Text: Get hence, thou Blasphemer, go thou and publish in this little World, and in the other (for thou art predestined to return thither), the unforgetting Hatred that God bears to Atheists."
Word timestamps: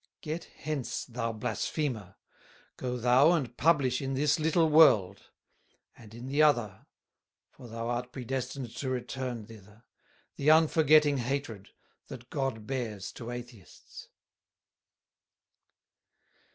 Get 0.21 0.45
hence, 0.45 1.05
thou 1.05 1.31
Blasphemer, 1.31 2.15
go 2.75 2.97
thou 2.97 3.33
and 3.33 3.55
publish 3.55 4.01
in 4.01 4.15
this 4.15 4.39
little 4.39 4.67
World, 4.67 5.29
and 5.95 6.15
in 6.15 6.25
the 6.25 6.41
other 6.41 6.87
(for 7.51 7.67
thou 7.67 7.87
art 7.87 8.11
predestined 8.11 8.75
to 8.77 8.89
return 8.89 9.45
thither), 9.45 9.83
the 10.37 10.49
unforgetting 10.49 11.17
Hatred 11.17 11.69
that 12.07 12.31
God 12.31 12.65
bears 12.65 13.11
to 13.11 13.29
Atheists." 13.29 14.07